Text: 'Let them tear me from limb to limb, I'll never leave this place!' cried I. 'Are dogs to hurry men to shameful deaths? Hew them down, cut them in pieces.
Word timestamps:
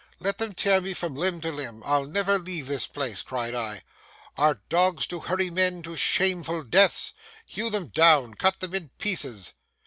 'Let 0.17 0.39
them 0.39 0.53
tear 0.55 0.81
me 0.81 0.95
from 0.95 1.13
limb 1.13 1.41
to 1.41 1.51
limb, 1.51 1.83
I'll 1.85 2.07
never 2.07 2.39
leave 2.39 2.65
this 2.65 2.87
place!' 2.87 3.21
cried 3.21 3.53
I. 3.53 3.83
'Are 4.35 4.59
dogs 4.67 5.05
to 5.05 5.19
hurry 5.19 5.51
men 5.51 5.83
to 5.83 5.95
shameful 5.95 6.63
deaths? 6.63 7.13
Hew 7.45 7.69
them 7.69 7.89
down, 7.89 8.33
cut 8.33 8.61
them 8.61 8.73
in 8.73 8.89
pieces. 8.97 9.53